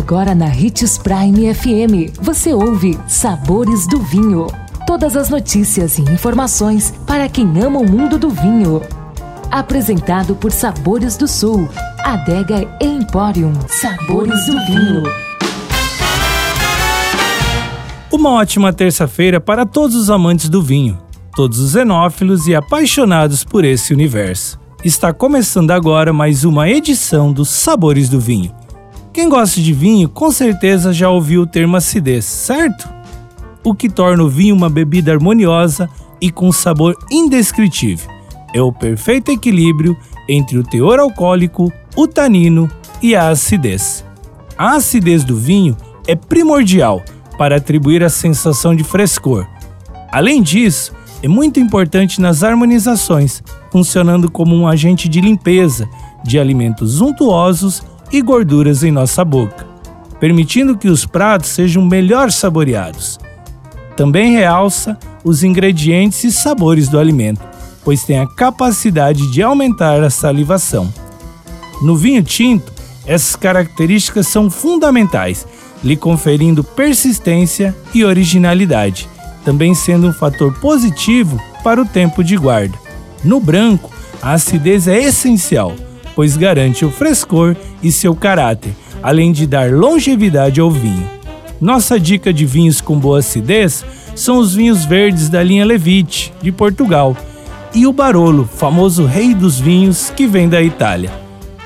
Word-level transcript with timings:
Agora 0.00 0.34
na 0.34 0.46
Ritz 0.46 0.96
Prime 0.96 1.54
FM, 1.54 2.18
você 2.22 2.54
ouve 2.54 2.98
Sabores 3.06 3.86
do 3.86 4.00
Vinho. 4.00 4.46
Todas 4.86 5.14
as 5.14 5.28
notícias 5.28 5.98
e 5.98 6.02
informações 6.02 6.90
para 7.06 7.28
quem 7.28 7.46
ama 7.62 7.80
o 7.80 7.88
mundo 7.88 8.18
do 8.18 8.30
vinho. 8.30 8.80
Apresentado 9.50 10.34
por 10.34 10.52
Sabores 10.52 11.18
do 11.18 11.28
Sul, 11.28 11.68
Adega 12.02 12.66
Emporium. 12.80 13.52
Sabores 13.68 14.46
do 14.46 14.52
Vinho. 14.64 15.02
Uma 18.10 18.30
ótima 18.30 18.72
terça-feira 18.72 19.38
para 19.38 19.66
todos 19.66 19.94
os 19.94 20.08
amantes 20.08 20.48
do 20.48 20.62
vinho, 20.62 20.98
todos 21.36 21.58
os 21.58 21.72
xenófilos 21.72 22.48
e 22.48 22.54
apaixonados 22.54 23.44
por 23.44 23.66
esse 23.66 23.92
universo. 23.92 24.58
Está 24.82 25.12
começando 25.12 25.72
agora 25.72 26.10
mais 26.10 26.42
uma 26.42 26.70
edição 26.70 27.34
dos 27.34 27.50
Sabores 27.50 28.08
do 28.08 28.18
Vinho. 28.18 28.59
Quem 29.12 29.28
gosta 29.28 29.60
de 29.60 29.72
vinho 29.72 30.08
com 30.08 30.30
certeza 30.30 30.92
já 30.92 31.10
ouviu 31.10 31.42
o 31.42 31.46
termo 31.46 31.76
acidez, 31.76 32.24
certo? 32.24 32.88
O 33.64 33.74
que 33.74 33.88
torna 33.88 34.22
o 34.22 34.28
vinho 34.28 34.54
uma 34.54 34.70
bebida 34.70 35.12
harmoniosa 35.12 35.90
e 36.20 36.30
com 36.30 36.52
sabor 36.52 36.96
indescritível. 37.10 38.08
É 38.54 38.62
o 38.62 38.72
perfeito 38.72 39.32
equilíbrio 39.32 39.96
entre 40.28 40.58
o 40.58 40.62
teor 40.62 41.00
alcoólico, 41.00 41.72
o 41.96 42.06
tanino 42.06 42.70
e 43.02 43.16
a 43.16 43.30
acidez. 43.30 44.04
A 44.56 44.76
acidez 44.76 45.24
do 45.24 45.36
vinho 45.36 45.76
é 46.06 46.14
primordial 46.14 47.02
para 47.36 47.56
atribuir 47.56 48.04
a 48.04 48.08
sensação 48.08 48.76
de 48.76 48.84
frescor. 48.84 49.46
Além 50.12 50.40
disso, 50.40 50.92
é 51.22 51.26
muito 51.28 51.58
importante 51.58 52.20
nas 52.20 52.44
harmonizações, 52.44 53.42
funcionando 53.72 54.30
como 54.30 54.54
um 54.54 54.68
agente 54.68 55.08
de 55.08 55.20
limpeza 55.20 55.88
de 56.22 56.38
alimentos 56.38 57.00
untuosos 57.00 57.82
e 58.12 58.20
gorduras 58.20 58.82
em 58.82 58.90
nossa 58.90 59.24
boca, 59.24 59.66
permitindo 60.18 60.76
que 60.76 60.88
os 60.88 61.06
pratos 61.06 61.50
sejam 61.50 61.84
melhor 61.84 62.30
saboreados. 62.30 63.18
Também 63.96 64.32
realça 64.32 64.98
os 65.24 65.42
ingredientes 65.42 66.24
e 66.24 66.32
sabores 66.32 66.88
do 66.88 66.98
alimento, 66.98 67.42
pois 67.84 68.04
tem 68.04 68.18
a 68.18 68.26
capacidade 68.26 69.30
de 69.30 69.42
aumentar 69.42 70.02
a 70.02 70.10
salivação. 70.10 70.92
No 71.82 71.96
vinho 71.96 72.22
tinto, 72.22 72.72
essas 73.06 73.36
características 73.36 74.28
são 74.28 74.50
fundamentais, 74.50 75.46
lhe 75.82 75.96
conferindo 75.96 76.62
persistência 76.62 77.76
e 77.94 78.04
originalidade, 78.04 79.08
também 79.44 79.74
sendo 79.74 80.08
um 80.08 80.12
fator 80.12 80.52
positivo 80.60 81.40
para 81.64 81.80
o 81.80 81.86
tempo 81.86 82.22
de 82.22 82.36
guarda. 82.36 82.78
No 83.24 83.40
branco, 83.40 83.90
a 84.20 84.32
acidez 84.32 84.86
é 84.86 84.98
essencial 85.02 85.74
pois 86.14 86.36
garante 86.36 86.84
o 86.84 86.90
frescor 86.90 87.56
e 87.82 87.90
seu 87.90 88.14
caráter, 88.14 88.72
além 89.02 89.32
de 89.32 89.46
dar 89.46 89.70
longevidade 89.72 90.60
ao 90.60 90.70
vinho. 90.70 91.08
Nossa 91.60 92.00
dica 92.00 92.32
de 92.32 92.46
vinhos 92.46 92.80
com 92.80 92.98
boa 92.98 93.18
acidez 93.18 93.84
são 94.14 94.38
os 94.38 94.54
vinhos 94.54 94.84
verdes 94.84 95.28
da 95.28 95.42
linha 95.42 95.64
Levite, 95.64 96.32
de 96.42 96.50
Portugal, 96.50 97.16
e 97.74 97.86
o 97.86 97.92
Barolo, 97.92 98.48
famoso 98.52 99.04
rei 99.04 99.34
dos 99.34 99.60
vinhos 99.60 100.10
que 100.10 100.26
vem 100.26 100.48
da 100.48 100.62
Itália. 100.62 101.10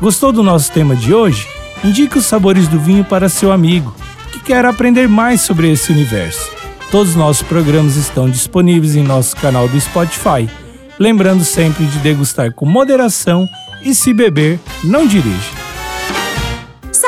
Gostou 0.00 0.32
do 0.32 0.42
nosso 0.42 0.72
tema 0.72 0.96
de 0.96 1.12
hoje? 1.12 1.46
Indique 1.84 2.18
os 2.18 2.26
sabores 2.26 2.68
do 2.68 2.78
vinho 2.78 3.04
para 3.04 3.28
seu 3.28 3.52
amigo 3.52 3.94
que 4.32 4.40
quer 4.40 4.64
aprender 4.64 5.08
mais 5.08 5.40
sobre 5.40 5.70
esse 5.70 5.92
universo. 5.92 6.50
Todos 6.90 7.10
os 7.10 7.16
nossos 7.16 7.42
programas 7.42 7.96
estão 7.96 8.28
disponíveis 8.28 8.96
em 8.96 9.02
nosso 9.02 9.36
canal 9.36 9.68
do 9.68 9.80
Spotify. 9.80 10.48
Lembrando 10.98 11.44
sempre 11.44 11.84
de 11.86 11.98
degustar 11.98 12.52
com 12.52 12.66
moderação 12.66 13.48
e 13.82 13.94
se 13.94 14.12
beber, 14.12 14.58
não 14.84 15.06
dirige. 15.06 15.59